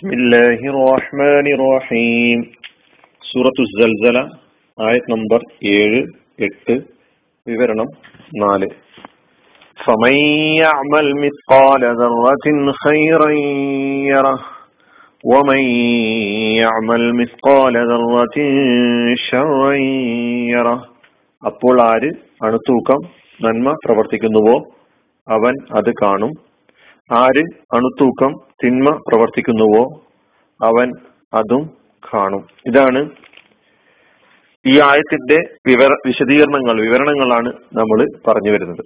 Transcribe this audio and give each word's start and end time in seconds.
بسم 0.00 0.09
الله 0.09 0.59
الرحمن 0.65 1.47
الرحيم 1.47 2.39
سورة 3.31 3.57
الزلزلة 3.59 4.23
آية 4.77 5.03
نمبر 5.09 5.39
7 5.61 6.05
8 6.39 6.85
വിവരണം 7.47 7.87
4 8.43 8.67
فمن 9.77 10.15
يعمل 10.55 11.07
مثقال 11.25 11.83
ذرة 12.01 12.45
خيرا 12.83 13.29
يره 14.11 14.39
ومن 15.23 15.61
يعمل 16.55 17.03
مثقال 17.15 17.75
ذرة 17.91 18.37
شرا 19.27 19.73
يره 20.53 20.77
അപ്പോൾ 21.43 21.75
ആര് 21.91 22.09
അണുത്തൂക്കം 22.45 22.99
നന്മ 23.39 23.69
പ്രവർത്തിക്കുന്നുവോ 23.85 24.57
അവൻ 25.27 25.55
അത് 25.71 25.91
കാണും 26.01 26.31
ആര് 27.19 27.43
അണുത്തൂക്കം 27.75 28.31
തിന്മ 28.63 28.89
പ്രവർത്തിക്കുന്നുവോ 29.07 29.83
അവൻ 30.59 30.89
അതും 31.33 31.63
കാണും. 32.13 32.43
ഇതാണ് 32.67 33.01
ഈ 34.65 34.79
ആയത്തിന്റെ 34.79 35.37
വിവര 35.67 35.91
വിശദീകരണങ്ങൾ 36.07 36.81
വിവരണങ്ങളാണ് 36.81 37.51
നമ്മൾ 37.73 37.99
പറഞ്ഞു 38.27 38.51
വരുന്നത്. 38.51 38.83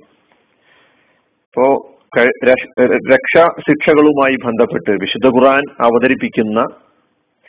ഇപ്പോ 1.49 1.65
രക്ഷാ 3.13 3.43
ശിക്ഷകളുമായി 3.67 4.35
ബന്ധപ്പെട്ട് 4.45 4.91
വിശുദ്ധ 4.91 5.27
ഖുർആൻ 5.27 5.63
അവതരിപ്പിക്കുന്ന 5.79 6.65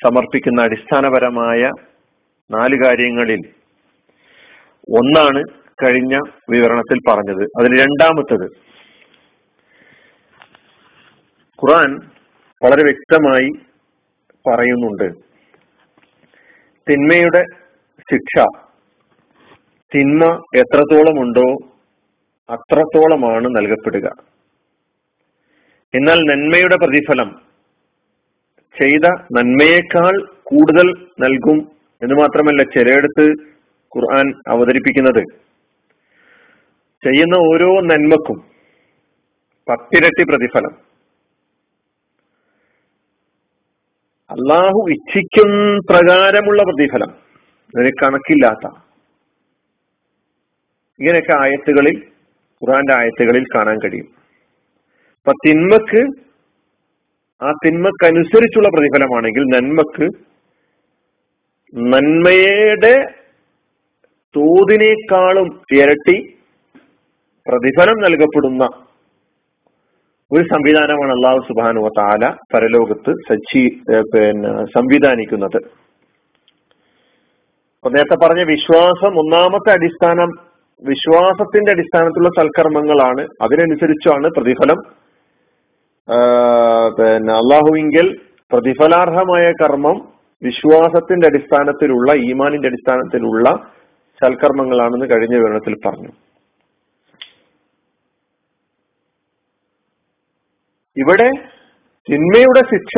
സമർപ്പിക്കുന്ന 0.04 0.62
അടിസ്ഥാനപരമായ 0.62 1.70
നാല് 2.50 2.84
കാര്യങ്ങളിൽ 2.84 3.42
ഒന്നാണ് 4.98 5.42
കഴിഞ്ഞ 5.84 6.14
വിവരണത്തിൽ 6.50 6.98
പറഞ്ഞത്. 7.08 7.44
അതിൽ 7.60 7.80
രണ്ടാമത്തത് 7.80 8.46
ഖുറാൻ 11.64 12.00
വളരെ 12.64 12.82
വ്യക്തമായി 12.84 13.50
പറയുന്നുണ്ട്. 14.48 15.12
തിന്മയുടെ 16.90 17.44
ശിക്ഷ 17.98 18.44
തിന്മ 19.94 20.24
എത്രത്തോളം 20.56 21.20
ഉണ്ടോ 21.20 21.56
അത്രത്തോളമാണ് 22.50 23.46
നൽകപ്പെടുക. 23.46 24.06
എന്നാൽ 25.94 26.18
നന്മയുടെ 26.18 26.76
പ്രതിഫലം 26.76 27.40
ചെയ്ത 28.80 29.10
നന്മയേക്കാൾ 29.36 30.26
കൂടുതൽ 30.42 31.06
നൽകും 31.20 31.68
എന്ന് 32.02 32.14
മാത്രമല്ല 32.14 32.62
ചിലയിടത്ത് 32.62 33.30
ഖുർആൻ 33.96 34.34
അവതരിപ്പിക്കുന്നത്. 34.48 35.22
ചെയ്യുന്ന 37.04 37.36
ഓരോ 37.36 37.80
നന്മക്കും 37.80 38.38
പത്തിരട്ടി 39.68 40.24
പ്രതിഫലം. 40.24 40.85
അള്ളാഹു 44.36 44.86
ഇച്ഛിക്കും 44.90 45.78
പ്രകാരമുള്ള 45.90 46.62
പ്രതിഫലം. 46.62 47.10
അതിന് 47.76 47.90
കണക്കില്ലാത്ത. 48.02 48.66
ഇങ്ങനെയൊക്കെ 51.00 51.32
ആയത്തുകളിൽ 51.32 52.02
ഖുറാന്റെ 52.62 52.94
ആയത്തുകളിൽ 52.94 53.44
കാണാൻ 53.54 53.78
കഴിയും. 53.78 54.06
അപ്പൊ 55.16 55.32
തിന്മക്ക് 55.46 56.02
ആ 57.42 57.52
തിന്മക്കനുസരിച്ചുള്ള 57.66 58.68
പ്രതിഫലമാണെങ്കിൽ 58.68 59.42
നന്മക്ക് 59.42 60.08
നന്മയുടെ 61.74 63.04
തോതിനേക്കാളും 64.36 65.60
ഇരട്ടി 65.72 66.36
പ്രതിഫലം 67.48 67.94
നൽകപ്പെടുന്ന 67.94 68.85
ഒരു 70.32 70.44
സംവിധാനമാണ് 70.52 71.12
അള്ളാഹു 71.12 71.40
സുബാനു 71.48 71.80
താല 71.98 72.30
പരലോകത്ത് 72.54 73.12
സജ്ജീ 73.28 73.62
പിന്നെ 74.14 74.52
സംവിധാനിക്കുന്നത്. 74.64 75.58
അപ്പൊ 77.76 77.90
നേരത്തെ 77.96 78.16
പറഞ്ഞ 78.24 78.42
വിശ്വാസം 78.50 79.12
ഒന്നാമത്തെ 79.22 79.70
അടിസ്ഥാനം 79.72 80.30
വിശ്വാസത്തിന്റെ 80.82 81.70
അടിസ്ഥാനത്തിലുള്ള 81.72 82.32
സൽക്കർമ്മങ്ങളാണ്. 82.38 83.22
അതിനനുസരിച്ചാണ് 83.42 84.26
പ്രതിഫലം. 84.38 84.80
പിന്നെ 86.98 87.32
അള്ളാഹുവിങ്കിൽ 87.42 88.06
പ്രതിഫലാർഹമായ 88.52 89.46
കർമ്മം 89.62 89.96
വിശ്വാസത്തിന്റെ 90.42 91.26
അടിസ്ഥാനത്തിലുള്ള 91.26 92.12
ഈമാനിന്റെ 92.30 92.68
അടിസ്ഥാനത്തിലുള്ള 92.68 93.48
സൽക്കർമ്മങ്ങളാണെന്ന് 94.24 95.06
കഴിഞ്ഞ 95.12 95.34
വിവരണത്തിൽ 95.36 95.74
പറഞ്ഞു. 95.86 96.12
ഇവിടെ 100.96 101.28
തിന്മയുടെ 102.08 102.62
ശിക്ഷ 102.62 102.94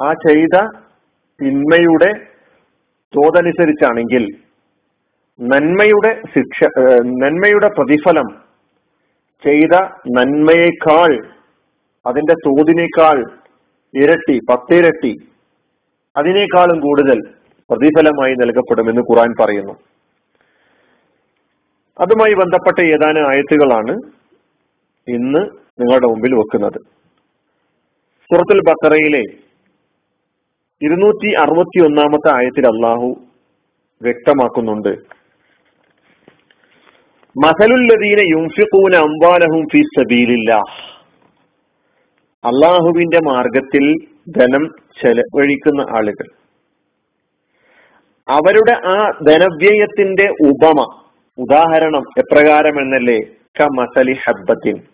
ആ 0.00 0.12
ചെയ്ത 0.12 0.56
തിന്മയുടെ 1.40 2.10
തോതനുസരിച്ചാണെങ്കിൽ 3.14 4.24
നന്മയുടെ 5.40 6.10
ശിക്ഷ 6.34 6.58
നന്മയുടെ 7.20 7.68
പ്രതിഫലം 7.68 8.28
ചെയ്ത 9.44 9.74
നന്മയേക്കാൾ 10.08 11.12
അതിന്റെ 12.06 12.34
തോതിനേക്കാൾ 12.34 13.18
ഇരട്ടി 13.94 14.36
പത്തിരട്ടി 14.50 15.12
അതിനേക്കാളും 16.16 16.78
കൂടുതൽ 16.80 17.18
പ്രതിഫലമായി 17.70 18.34
നൽകപ്പെടുമെന്ന് 18.34 19.02
ഖുറാൻ 19.02 19.30
പറയുന്നു. 19.40 19.74
അതുമായി 21.96 22.34
ബന്ധപ്പെട്ട 22.34 22.78
ഏതാനും 22.86 23.24
ആയത്തുകളാണ് 23.30 23.94
ഇന്ന് 25.08 25.42
നിങ്ങളുടെ 25.82 26.06
മുമ്പിൽ 26.06 26.34
വെക്കുന്നത്. 26.34 26.80
സുറത്തുൽ 28.28 28.60
ബക്കറയിലെ 28.68 29.22
ഇരുന്നൂറ്റി 30.82 31.34
അറുപത്തി 31.34 31.84
ഒന്നാമത്തെ 31.84 32.30
ആയത്തിൽ 32.36 32.66
അള്ളാഹു 32.66 33.08
വ്യക്തമാക്കുന്നുണ്ട്. 34.02 35.22
മസലുല്ലദീന 37.36 38.20
യുംഫിഖൂന 38.30 38.94
അംവാലഹും 38.96 39.62
ഫി 39.72 39.82
സബീലില്ല 39.98 40.52
അള്ളാഹുവിന്റെ 42.44 43.20
മാർഗത്തിൽ 43.30 43.84
ധനം 44.36 44.64
ചെലവഴിക്കുന്ന 45.02 45.80
ആളുകൾ. 45.80 46.26
അവരുടെ 48.28 48.74
ആ 48.88 48.96
ധനവ്യയത്തിന്റെ 49.28 50.26
ഉപമ 50.48 50.80
ഉദാഹരണം 51.38 52.04
എപ്രകാരം 52.18 52.80
എന്നല്ലേ 52.80 53.18
ക 53.60 53.62
മസലി 53.62 54.12
ഹബ്ബത്തിൻ. 54.24 54.91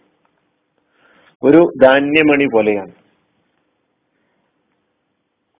ഒരു 1.43 1.73
ധാന്യമണി 1.83 2.45
പോലെയാണ്. 2.45 2.93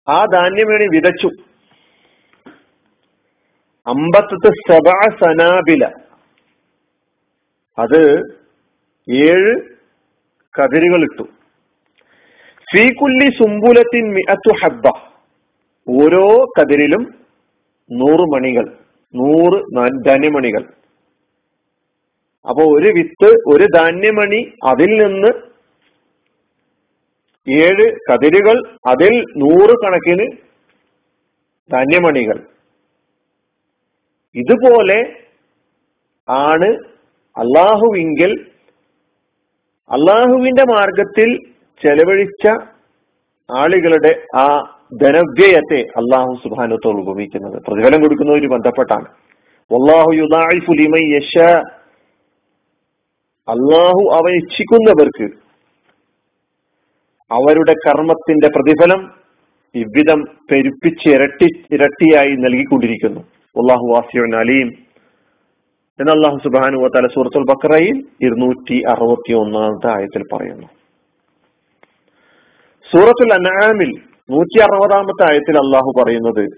ആ 0.09 0.25
ധാന്യമണി 0.25 0.97
വിതച്ചു. 0.97 1.31
അമ്പത്തത്ത് 3.87 4.49
സബ 4.49 4.89
സനാബില. 5.25 5.85
അത് 7.79 8.19
ഏഴ് 9.11 9.61
കതിരുകൾ 10.61 11.03
ഇട്ടു. 11.03 11.23
ഫീകുല്ലി 12.75 13.31
സുംബുലത്തിൻ 13.31 14.15
മിഅത്തു 14.15 14.65
ഹബ്ബ. 14.65 14.89
ഓരോ 15.89 16.45
കതിരിലും 16.45 17.15
നൂറ് 17.93 18.21
മണികൾ 18.21 18.67
നൂറ് 19.15 19.63
ധാന്യമണികൾ. 20.07 20.63
അപ്പൊ 22.49 22.79
ഒരു 22.79 22.89
വിത്ത് 22.89 23.27
ഒരു 23.27 23.67
ധാന്യമണി 23.77 24.53
അതിൽ 24.67 25.07
നിന്ന് 25.07 25.48
ഏഴ് 27.57 27.87
കതിരുകൾ 28.09 28.57
അതിൽ 28.89 29.15
നൂറ് 29.43 29.75
കണക്കിന് 29.83 30.27
ധാന്യമണികൾ. 31.71 32.39
ഇതുപോലെ 34.37 34.99
ആണ് 36.29 36.69
അള്ളാഹുവിങ്കിൽ 37.37 38.33
അള്ളാഹുവിന്റെ 39.91 40.65
മാർഗത്തിൽ 40.73 41.29
ചെലവഴിച്ച 41.83 42.47
ആളുകളുടെ 43.49 44.13
ആ 44.37 44.47
ധനവ്യയത്തെ 45.03 45.81
അള്ളാഹു 46.01 46.33
സുബാനത്തോട് 46.43 46.99
ഉപയോഗിക്കുന്നത് 47.03 47.57
പ്രതിഫലം 47.67 48.03
കൊടുക്കുന്നവര് 48.03 48.49
ബന്ധപ്പെട്ടാണ്. 48.49 49.09
അള്ളാഹു 53.49 54.03
അവ 54.19 54.25
ഇച്ഛിക്കുന്നവർക്ക് 54.41 55.27
അവരുടെ 57.33 57.73
കർമ്മത്തിന്റെ 57.73 58.49
പ്രതിഫലം 58.49 59.11
ഇവിധം 59.75 60.25
പെരുപ്പിച്ച് 60.51 61.09
ഇരട്ടി 61.09 61.47
ഇരട്ടിയായി 61.71 62.29
നൽകിക്കൊണ്ടിരിക്കുന്നു. 62.29 63.21
അള്ളാഹു 63.21 63.95
വാസിയുൻ 63.95 64.37
അലീം. 64.37 64.73
എന്ന് 66.01 66.13
അള്ളാഹു 66.13 66.37
സുബാനു 66.37 66.89
തല 66.97 67.07
സൂറത്തുൽ 67.07 67.43
ബക്രയിൽ 67.43 68.05
ഇരുന്നൂറ്റി 68.23 68.83
അറുപത്തി 68.89 69.35
ഒന്നാമത്തെ 69.35 69.97
ആയത്തിൽ 69.97 70.23
പറയുന്നു. 70.33 70.67
സൂറത്തുൽ 72.93 73.33
അനാമിൽ 73.33 74.01
നൂറ്റി 74.31 74.61
അറുപതാമത്തെ 74.61 75.31
ആയത്തിൽ 75.31 75.57
അള്ളാഹു 75.57 76.03
പറയുന്നത് 76.03 76.49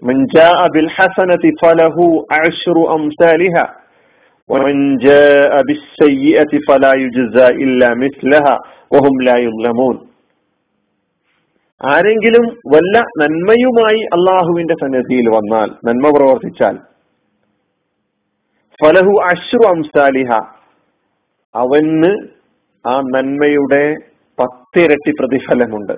ആരെങ്കിലും 11.81 12.45
വല്ല 12.75 12.99
നന്മയുമായി 13.19 14.01
അള്ളാഹുവിന്റെ 14.07 14.75
സന്നിധിയിൽ 14.75 15.29
വന്നാൽ 15.29 15.71
നന്മ 15.85 16.09
പ്രവർത്തിച്ചാൽ 16.09 16.77
ഫലഹു 18.81 19.23
അശ്രു 19.25 19.67
അംസാലിഹ 19.69 20.33
അവന് 21.55 22.13
ആ 22.87 23.01
നന്മയുടെ 23.01 23.95
പത്തിരട്ടി 24.39 25.11
പ്രതിഫലമുണ്ട്. 25.11 25.93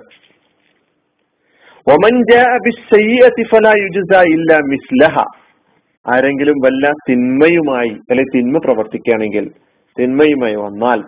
ആരെങ്കിലും 6.07 6.57
വല്ല 6.65 6.91
തിന്മയുമായി 7.09 7.89
അല്ലെ 8.11 8.23
തിന്മ 8.35 8.57
പ്രവർത്തിക്കുകയാണെങ്കിൽ 8.57 9.51
തിന്മയുമായി 9.99 10.55
വന്നാൽ 10.55 10.99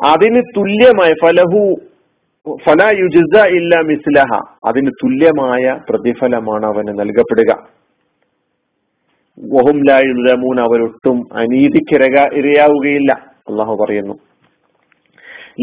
അതിന് 0.00 0.42
തുല്യമായ 0.56 1.12
ഫലഹു 1.24 1.80
ഫല 2.50 2.82
യുജിസ 2.82 3.44
ഇല്ല 3.46 3.80
മിസ്ലഹ. 3.80 4.40
അതിന് 4.66 4.90
തുല്യമായ 4.90 5.80
പ്രതിഫലമാണ് 5.90 6.66
അവന് 6.66 6.88
നൽകപ്പെടുക. 6.88 7.68
വഹും 9.38 9.82
ലായുലമൂൻ 9.88 10.60
അവരൊട്ടും 10.60 11.22
അനീതിക്കിരക 11.32 12.28
ഇരയാവുകയില്ല. 12.32 13.12
അള്ളാഹു 13.48 13.76
പറയുന്നു. 13.76 14.14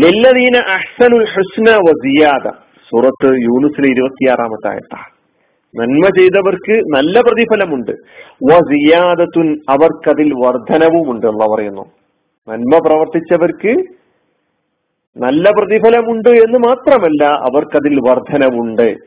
ലല്ലദീന 0.04 0.58
അഹ്സനുൽ 0.58 1.26
ഹുസ്ന 1.26 1.76
വസിയാദ 1.76 2.52
സൂറത്ത് 2.90 3.26
യൂനുസിലെ 3.26 3.90
ഇരുപത്തിയാറാമത്തെ 3.92 4.70
ആയത്താണ് 4.70 5.20
നന്മ 5.80 6.08
ചെയ്തവർക്ക് 6.18 6.72
നല്ല 6.72 7.22
പ്രതിഫലമുണ്ട്. 7.22 7.92
വസിയാദത്തുൻ 8.52 9.60
അവർക്കതിൽ 9.70 10.34
വർധനവുമുണ്ട് 10.34 11.26
അള്ള 11.26 11.56
പറയുന്നു. 11.56 11.86
നന്മ 12.50 12.80
പ്രവർത്തിച്ചവർക്ക് 12.88 13.99
നല്ല 15.18 15.52
പ്രതിഫലമുണ്ട് 15.52 16.30
എന്ന് 16.30 16.60
മാത്രമല്ല 16.60 17.24
അവർക്കതിൽ 17.24 18.00
വർധനവുണ്ട്. 18.00 18.98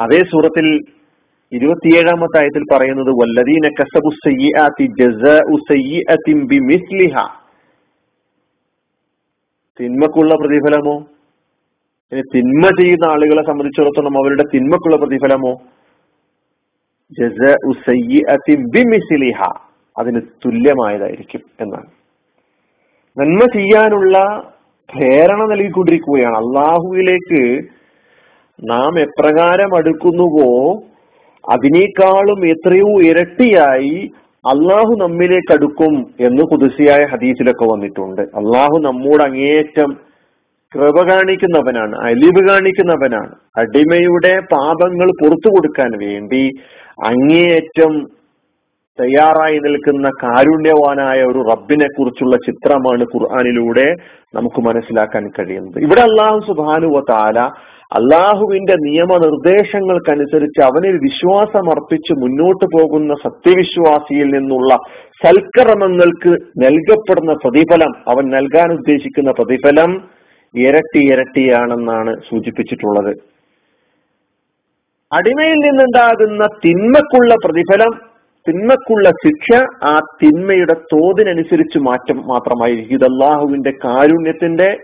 അതേ 0.00 0.18
സൂറത്തിൽ 0.18 0.80
ഇരുപത്തിയേഴാമത്തെ 1.52 2.40
ആയത്തിൽ 2.40 2.62
പറയുന്നത് 2.72 3.08
വല്ലദീന 3.08 3.70
കസബു 3.80 4.10
ബിമിസ്ലിഹ. 6.34 7.16
തിന്മക്കുള്ള 9.80 10.34
പ്രതിഫലമോ? 10.34 11.04
ഇനി 12.12 12.22
തിന്മ 12.34 12.66
ചെയ്യുന്ന 12.66 13.04
ആളുകളെ 13.04 13.46
സംബന്ധിച്ചിടത്തോളം 13.46 14.18
അവരുടെ 14.18 14.44
തിന്മക്കുള്ള 14.54 14.96
പ്രതിഫലമോ? 14.96 15.52
ജസാഉ 17.12 17.72
ബിമിസ്ലിഹ. 18.56 19.42
അതിന് 19.98 20.20
തുല്യമായതായിരിക്കും 20.46 21.40
എന്നാണ്. 21.60 22.01
നന്മ 23.18 23.38
ചെയ്യാനുള്ള 23.38 24.16
പ്രേരണ 24.88 25.40
നൽകിക്കൊണ്ടിരിക്കുകയാണ്. 25.50 26.36
അള്ളാഹുവിലേക്ക് 26.36 27.42
നാം 28.70 28.98
എപ്രകാരം 29.00 29.76
അടുക്കുന്നുവോ 29.76 30.48
അതിനേക്കാളും 31.50 32.46
എത്രയോ 32.46 32.90
ഇരട്ടിയായി 33.10 34.10
അള്ളാഹു 34.44 34.92
നമ്മിലേക്ക് 35.00 35.52
അടുക്കും 35.52 35.94
എന്ന് 36.20 36.42
കുതിസിയായ 36.42 37.02
ഹദീസിലൊക്കെ 37.04 37.64
വന്നിട്ടുണ്ട്. 37.72 38.22
അള്ളാഹു 38.22 38.78
നമ്മോട് 38.78 39.22
അങ്ങേയറ്റം 39.22 39.92
കൃപ 40.72 40.98
കാണിക്കുന്നവനാണ് 41.10 41.94
അലിവ് 41.96 42.48
കാണിക്കുന്നവനാണ്. 42.48 43.32
അടിമയുടെ 43.56 44.34
പാപങ്ങൾ 44.52 45.08
പുറത്തു 45.22 45.48
കൊടുക്കാൻ 45.48 45.90
വേണ്ടി 46.04 46.44
അങ്ങേയറ്റം 47.10 47.92
തയ്യാറായി 49.00 49.58
നിൽക്കുന്ന 49.58 50.08
കാരുണ്യവാനായ 50.22 51.22
ഒരു 51.22 51.40
റബ്ബിനെ 51.50 51.86
കുറിച്ചുള്ള 51.86 52.36
ചിത്രമാണ് 52.36 53.04
ഖുർആാനിലൂടെ 53.14 53.86
നമുക്ക് 54.34 54.60
മനസ്സിലാക്കാൻ 54.60 55.28
കഴിയുന്നത്. 55.28 55.78
ഇവിടെ 55.82 56.00
അള്ളാഹു 56.00 56.38
സുബാനുവ 56.46 57.00
താല 57.10 57.38
അള്ളാഹുവിന്റെ 57.98 58.74
നിയമനിർദ്ദേശങ്ങൾക്കനുസരിച്ച് 58.80 60.60
അവനിൽ 60.64 60.94
വിശ്വാസം 60.96 61.64
അർപ്പിച്ച് 61.70 62.12
മുന്നോട്ട് 62.12 62.66
പോകുന്ന 62.76 63.14
സത്യവിശ്വാസിയിൽ 63.14 64.28
നിന്നുള്ള 64.30 64.74
സൽക്കർമ്മങ്ങൾക്ക് 65.24 66.32
നൽകപ്പെടുന്ന 66.64 67.32
പ്രതിഫലം 67.32 67.92
അവൻ 68.08 68.24
നൽകാൻ 68.30 68.72
ഉദ്ദേശിക്കുന്ന 68.72 69.30
പ്രതിഫലം 69.30 69.90
ഇരട്ടി 70.54 71.02
ഇരട്ടിയാണെന്നാണ് 71.12 72.14
സൂചിപ്പിച്ചിട്ടുള്ളത്. 72.30 73.12
അടിമയിൽ 75.12 75.58
നിന്നുണ്ടാകുന്ന 75.66 76.42
തിന്മക്കുള്ള 76.64 77.34
പ്രതിഫലം 77.44 78.11
തിന്മക്കുള്ള 78.48 79.10
ശിക്ഷ 79.10 79.62
ആ 79.84 79.98
തിന്മയുടെ 80.22 80.72
തോതിനനുസരിച്ച് 80.72 81.78
മാറ്റം 81.78 82.16
മാത്രമായിരിക്കും. 82.16 82.94
ഇത് 82.94 83.04
അള്ളാഹുവിന്റെ 83.04 83.72
കാരുണ്യത്തിന്റെ 83.84 84.76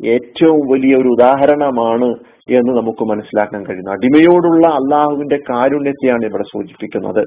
ഏറ്റവും 0.00 0.60
വലിയ 0.72 0.96
ഒരു 0.96 1.08
ഉദാഹരണമാണ് 1.08 2.14
എന്ന് 2.50 2.72
നമുക്ക് 2.76 3.04
മനസ്സിലാക്കാൻ 3.04 3.66
കഴിയുന്നു. 3.66 3.90
അടിമയോടുള്ള 3.90 4.66
അള്ളാഹുവിന്റെ 4.66 5.36
കാരുണ്യത്തെയാണ് 5.50 6.24
ഇവിടെ 6.24 6.42
സൂചിപ്പിക്കുന്നത്. 6.42 7.22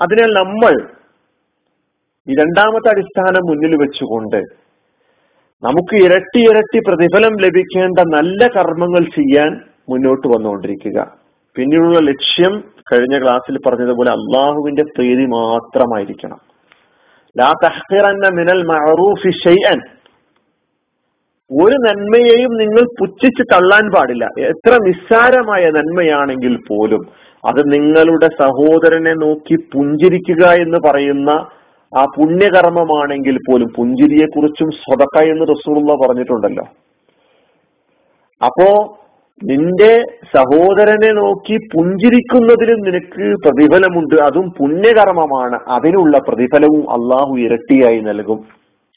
അതിനാൽ 0.00 0.30
നമ്മൾ 0.32 0.88
ഈ 2.28 2.34
രണ്ടാമത്തെ 2.34 2.88
അടിസ്ഥാനം 2.88 3.44
മുന്നിൽ 3.50 3.76
വെച്ചുകൊണ്ട് 3.76 4.40
നമുക്ക് 5.62 5.94
ഇരട്ടി 6.04 6.40
ഇരട്ടി 6.50 6.78
പ്രതിഫലം 6.88 7.36
ലഭിക്കേണ്ട 7.40 7.98
നല്ല 8.14 8.46
കർമ്മങ്ങൾ 8.46 9.02
ചെയ്യാൻ 9.04 9.60
മുന്നോട്ട് 9.88 10.28
വന്നുകൊണ്ടിരിക്കുക. 10.28 10.98
പിന്നീടുള്ള 11.56 11.98
ലക്ഷ്യം 11.98 12.71
കഴിഞ്ഞ 12.92 13.22
ക്ലാസ്സിൽ 13.22 13.58
പറഞ്ഞതുപോലെ 13.66 14.10
അള്ളാഹുവിന്റെ 14.10 14.82
പ്രീതി 14.82 15.24
മാത്രമായിരിക്കണം. 15.24 16.40
ലാ 17.38 17.52
തഹ്ഖിറന്ന 17.64 18.28
മിനൽ 18.28 18.62
മഅറൂഫി 18.62 19.30
ഷൈഅൻ. 19.44 19.80
ഒരു 21.50 21.76
നന്മയെയും 21.76 22.52
നിങ്ങൾ 22.56 22.84
പുച്ഛിച്ച് 23.00 23.42
തള്ളാൻ 23.52 23.90
പാടില്ല. 23.90 24.24
എത്ര 24.38 24.72
നിസ്സാരമായ 24.74 25.64
നന്മയാണെങ്കിൽ 25.70 26.54
പോലും 26.68 27.02
അത് 27.44 27.72
നിങ്ങളുടെ 27.72 28.28
സഹോദരനെ 28.42 29.14
നോക്കി 29.14 29.56
പുഞ്ചിരിക്കുക 29.72 30.44
എന്ന് 30.64 30.78
പറയുന്ന 30.88 31.30
ആ 31.92 32.02
പുണ്യകർമ്മമാണെങ്കിൽ 32.16 33.36
പോലും 33.36 33.68
പുഞ്ചിരിയെ 33.76 34.26
കുറിച്ചും 34.26 34.70
സ്വതക്ക 34.70 35.24
എന്ന് 35.24 35.46
റസൂള്ള 35.48 35.94
പറഞ്ഞിട്ടുണ്ടല്ലോ. 35.94 36.64
അപ്പോ 38.40 38.68
നിന്റെ 39.44 40.04
സഹോദരനെ 40.36 41.12
നോക്കി 41.12 41.56
പുഞ്ചിരിക്കുന്നതിലും 41.56 42.80
നിനക്ക് 42.80 43.36
പ്രതിഫലമുണ്ട്. 43.44 44.22
അതും 44.22 44.50
പുണ്യകർമ്മമാണ്. 44.50 45.58
അതിനുള്ള 45.68 46.18
പ്രതിഫലവും 46.18 46.90
അള്ളാഹു 46.90 47.36
ഇരട്ടിയായി 47.38 48.00
നൽകും. 48.00 48.44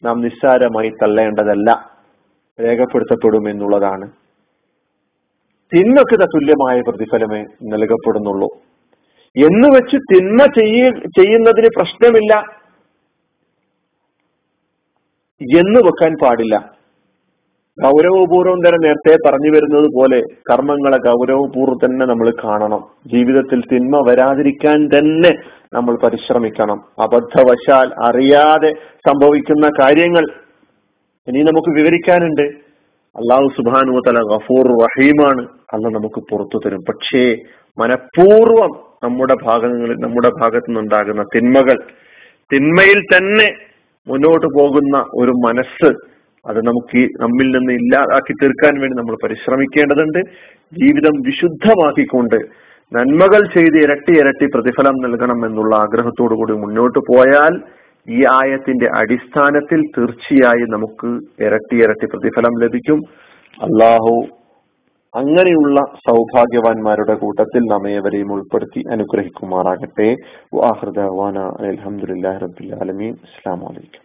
നാം 0.04 0.22
നിസ്സാരമായി 0.22 0.90
തള്ളേണ്ടതല്ല. 0.90 1.92
രേഖപ്പെടുത്തപ്പെടും 2.62 3.50
എന്നുള്ളതാണ്. 3.50 4.12
തിന്മക്ക് 5.76 6.24
തുല്യമായ 6.24 6.82
പ്രതിഫലമേ 6.82 7.46
നൽകപ്പെടുന്നുള്ളൂ. 7.64 8.50
എന്ന് 9.38 9.68
വെച്ച് 9.68 9.98
തിന്മ 9.98 10.38
ചെയ്യ 10.38 10.90
ചെയ്യുന്നതിന് 10.90 11.68
പ്രശ്നമില്ല. 11.78 12.46
എന്ന് 15.60 15.80
വെക്കാൻ 15.80 16.16
പാടില്ല. 16.24 16.75
ഗൗരവപൂർവം 17.84 18.60
തന്നെ 18.60 18.78
നേരത്തെ 18.84 19.16
പറഞ്ഞു 19.26 19.50
വരുന്നത് 19.50 19.88
പോലെ 19.96 20.20
കർമ്മങ്ങളെ 20.52 20.98
ഗൗരവപൂർവം 20.98 21.80
തന്നെ 21.86 22.06
നമ്മൾ 22.06 22.34
കാണണം. 22.44 22.82
ജീവിതത്തിൽ 23.08 23.62
തിന്മ 23.62 24.04
വരാതിരിക്കാൻ 24.10 24.88
തന്നെ 24.88 25.32
നമ്മൾ 25.74 25.98
പരിശ്രമിക്കണം. 26.04 26.80
അബദ്ധവശാൽ 27.00 27.92
അറിയാതെ 28.04 28.72
സംഭവിക്കുന്ന 29.10 29.70
കാര്യങ്ങൾ 29.82 30.26
ഇനി 31.28 31.42
നമുക്ക് 31.42 31.70
വിവരിക്കാനുണ്ട്. 31.80 32.42
അള്ളാഹു 33.16 33.48
സുബാനു 33.58 34.00
തല 34.08 34.20
ഗഫൂർ 34.20 34.68
റഹീമാണ്. 34.84 35.48
അല്ല 35.74 35.88
നമുക്ക് 35.88 36.22
പുറത്തു 36.32 36.58
തരും. 36.66 36.82
പക്ഷേ 36.90 37.36
മനഃപൂർവം 37.78 38.72
നമ്മുടെ 39.04 39.36
ഭാഗങ്ങളിൽ 39.44 39.98
നമ്മുടെ 39.98 40.30
ഭാഗത്തു 40.42 40.70
നിന്നുണ്ടാകുന്ന 40.70 41.24
തിന്മകൾ 41.36 41.78
തിന്മയിൽ 42.54 43.00
തന്നെ 43.16 43.48
മുന്നോട്ട് 44.08 44.48
പോകുന്ന 44.60 44.98
ഒരു 44.98 45.32
മനസ്സ് 45.32 46.15
അത് 46.46 46.60
നമുക്ക് 46.68 47.02
നമ്മിൽ 47.22 47.48
നിന്ന് 47.56 47.74
ഇല്ലാതാക്കി 47.80 48.34
തീർക്കാൻ 48.34 48.74
വേണ്ടി 48.82 48.96
നമ്മൾ 48.98 49.16
പരിശ്രമിക്കേണ്ടതുണ്ട്. 49.24 50.22
ജീവിതം 50.82 51.16
വിശുദ്ധമാക്കിക്കൊണ്ട് 51.28 52.40
നന്മകൾ 52.92 53.42
ചെയ്ത് 53.54 53.78
ഇരട്ടി 53.84 54.14
ഇരട്ടി 54.22 54.48
പ്രതിഫലം 54.56 54.96
നൽകണം 55.06 55.40
എന്നുള്ള 55.48 55.74
ആഗ്രഹത്തോടു 55.86 56.36
കൂടി 56.42 56.56
മുന്നോട്ട് 56.64 57.00
പോയാൽ 57.12 57.56
ഈ 58.08 58.20
ആയത്തിന്റെ 58.32 58.88
അടിസ്ഥാനത്തിൽ 59.02 59.80
തീർച്ചയായും 59.98 60.72
നമുക്ക് 60.76 61.10
ഇരട്ടി 61.46 61.78
ഇരട്ടി 61.86 62.08
പ്രതിഫലം 62.14 62.56
ലഭിക്കും. 62.64 63.00
അള്ളാഹു 63.58 64.16
അങ്ങനെയുള്ള 65.14 65.80
സൗഭാഗ്യവാന്മാരുടെ 66.08 67.16
കൂട്ടത്തിൽ 67.16 67.64
നമ്മേവരെയും 67.74 68.32
ഉൾപ്പെടുത്തി 68.36 68.82
അനുഗ്രഹിക്കുമാറാകട്ടെ. 68.94 70.10
അലഹമുല്ലാ 71.62 72.34
റബിൻ 72.46 73.14
അസ്സാം 73.28 73.62
വലൈക്കും 73.68 74.05